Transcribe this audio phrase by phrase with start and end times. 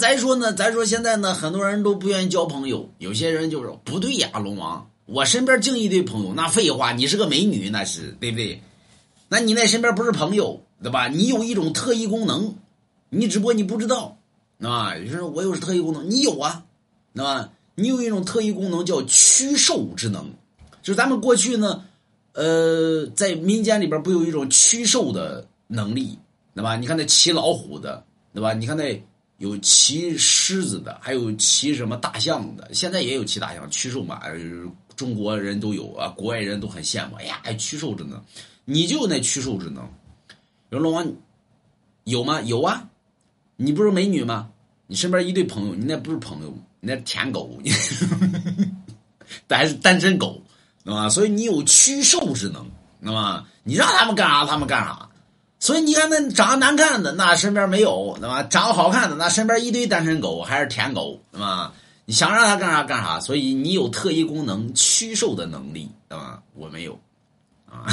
[0.00, 8.62] 再说呢，再说现在呢，很多人都不愿意交朋友，有些人就说不对呀，龙王，我身边净一堆朋友，那废话，你是个美女，那是对不对？
[9.28, 11.06] 那你那身边不是朋友，对吧？
[11.08, 12.54] 你有一种特异功能，
[13.10, 14.16] 你只不过你不知道，
[14.62, 14.96] 啊？
[14.96, 16.64] 有人说我有特异功能，你有啊，
[17.14, 17.50] 对吧？
[17.74, 20.30] 你有一种特异功能叫驱兽之能，
[20.82, 21.84] 就是咱们过去呢，
[22.32, 26.18] 呃，在民间里边不有一种驱兽的能力，
[26.54, 26.76] 对吧？
[26.76, 28.54] 你看那骑老虎的，对吧？
[28.54, 29.02] 你看那
[29.40, 34.20] 有骑狮子的，还有骑什么大象的，现在也有骑大象驱兽嘛，
[34.94, 37.16] 中国人都有啊，国外人都很羡慕。
[37.16, 38.22] 哎呀，驱兽之能，
[38.66, 39.88] 你就有那驱兽之能。
[40.68, 41.10] 有龙王
[42.04, 42.42] 有吗？
[42.42, 42.86] 有啊，
[43.56, 44.50] 你不是美女吗？
[44.86, 46.54] 你身边一堆朋友，你那不是朋友。
[46.82, 47.58] 你那舔狗，
[49.48, 50.42] 还是单身狗，
[50.84, 51.08] 对吧？
[51.08, 52.70] 所以你有驱兽之能，
[53.02, 53.48] 对吧？
[53.64, 55.09] 你让他们干啥，他们干啥。
[55.60, 58.42] 所以你看，那长得难看的，那身边没有，对吧？
[58.42, 61.72] 长得好看的，那身边一堆单身狗，还是舔狗，对吧？
[62.06, 63.20] 你想让他干啥干啥。
[63.20, 66.42] 所以你有特异功能，驱兽的能力，对吧？
[66.54, 66.98] 我没有，
[67.70, 67.84] 啊。